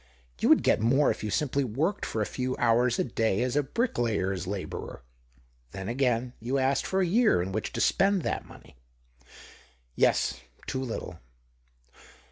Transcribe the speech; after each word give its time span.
You 0.39 0.49
would 0.49 0.63
get 0.63 0.79
more 0.79 1.11
if 1.11 1.23
you 1.23 1.29
simply 1.29 1.63
worked 1.63 2.07
for 2.07 2.23
a 2.23 2.25
few 2.25 2.57
hours 2.57 2.97
a 2.97 3.03
day 3.03 3.43
as 3.43 3.55
a 3.55 3.61
bricklayer's 3.61 4.47
labourer. 4.47 5.03
Then, 5.73 5.87
again, 5.87 6.33
you 6.39 6.57
asked 6.57 6.87
for 6.87 7.01
a 7.01 7.05
year 7.05 7.39
in 7.39 7.51
which 7.51 7.71
to 7.73 7.81
spend 7.81 8.23
that 8.23 8.43
money." 8.47 8.77
"Yes, 9.95 10.39
too 10.65 10.81
little." 10.81 11.19